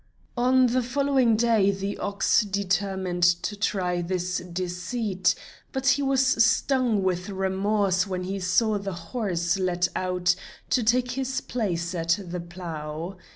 On 0.35 0.65
the 0.65 0.81
following 0.81 1.35
day 1.35 1.69
the 1.69 1.95
ox 1.99 2.41
determined 2.43 3.21
to 3.21 3.55
try 3.55 4.01
this 4.01 4.39
deceit, 4.39 5.35
but 5.71 5.89
he 5.89 6.01
was 6.01 6.43
stung 6.43 7.03
with 7.03 7.29
remorse 7.29 8.07
when 8.07 8.23
he 8.23 8.39
saw 8.39 8.79
the 8.79 8.93
horse 9.13 9.59
led 9.59 9.87
out 9.95 10.33
to 10.71 10.81
take 10.81 11.11
his 11.11 11.39
place 11.39 11.93
at 11.93 12.17
the 12.25 12.39
plough. 12.39 13.15